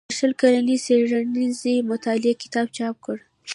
د 0.09 0.11
شل 0.17 0.31
کلنې 0.41 0.77
څيړنيزې 0.85 1.75
مطالعې 1.91 2.33
کتاب 2.43 2.67
چاپ 2.77 2.95
کړ 3.05 3.17